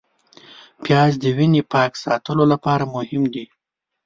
پیاز 0.83 1.11
د 1.23 1.25
وینې 1.37 1.61
پاک 1.71 1.91
ساتلو 2.03 2.43
لپاره 2.53 2.83
مهم 2.95 3.23
دی 3.33 3.45